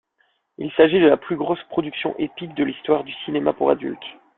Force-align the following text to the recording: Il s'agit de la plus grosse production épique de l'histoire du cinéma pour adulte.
Il 0.57 0.71
s'agit 0.71 0.99
de 0.99 1.05
la 1.05 1.15
plus 1.15 1.35
grosse 1.35 1.61
production 1.65 2.17
épique 2.17 2.55
de 2.55 2.63
l'histoire 2.63 3.03
du 3.03 3.13
cinéma 3.23 3.53
pour 3.53 3.69
adulte. 3.69 4.01